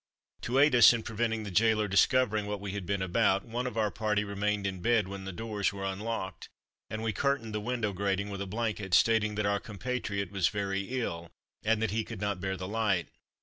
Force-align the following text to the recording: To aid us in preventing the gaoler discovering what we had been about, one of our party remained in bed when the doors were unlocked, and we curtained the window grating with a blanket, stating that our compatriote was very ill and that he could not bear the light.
To 0.41 0.57
aid 0.57 0.73
us 0.73 0.93
in 0.93 1.03
preventing 1.03 1.43
the 1.43 1.51
gaoler 1.51 1.87
discovering 1.87 2.47
what 2.47 2.59
we 2.59 2.71
had 2.71 2.87
been 2.87 3.03
about, 3.03 3.45
one 3.45 3.67
of 3.67 3.77
our 3.77 3.91
party 3.91 4.23
remained 4.23 4.65
in 4.65 4.81
bed 4.81 5.07
when 5.07 5.25
the 5.25 5.31
doors 5.31 5.71
were 5.71 5.83
unlocked, 5.85 6.49
and 6.89 7.03
we 7.03 7.13
curtained 7.13 7.53
the 7.53 7.59
window 7.61 7.93
grating 7.93 8.31
with 8.31 8.41
a 8.41 8.47
blanket, 8.47 8.95
stating 8.95 9.35
that 9.35 9.45
our 9.45 9.59
compatriote 9.59 10.31
was 10.31 10.47
very 10.47 10.81
ill 10.99 11.29
and 11.61 11.83
that 11.83 11.91
he 11.91 12.03
could 12.03 12.19
not 12.19 12.41
bear 12.41 12.57
the 12.57 12.67
light. 12.67 13.09